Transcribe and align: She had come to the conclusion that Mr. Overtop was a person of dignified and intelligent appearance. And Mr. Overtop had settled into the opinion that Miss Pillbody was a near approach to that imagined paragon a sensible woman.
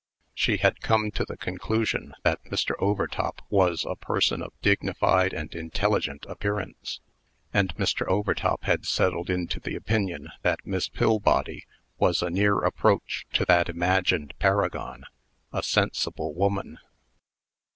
She 0.33 0.57
had 0.57 0.81
come 0.81 1.11
to 1.11 1.25
the 1.25 1.37
conclusion 1.37 2.15
that 2.23 2.43
Mr. 2.45 2.73
Overtop 2.79 3.39
was 3.51 3.85
a 3.85 3.95
person 3.95 4.41
of 4.41 4.51
dignified 4.63 5.31
and 5.31 5.53
intelligent 5.53 6.25
appearance. 6.25 7.01
And 7.53 7.75
Mr. 7.75 8.07
Overtop 8.07 8.63
had 8.63 8.87
settled 8.87 9.29
into 9.29 9.59
the 9.59 9.75
opinion 9.75 10.29
that 10.41 10.65
Miss 10.65 10.89
Pillbody 10.89 11.67
was 11.99 12.23
a 12.23 12.31
near 12.31 12.61
approach 12.63 13.27
to 13.33 13.45
that 13.45 13.69
imagined 13.69 14.33
paragon 14.39 15.03
a 15.53 15.61
sensible 15.61 16.33
woman. 16.33 16.79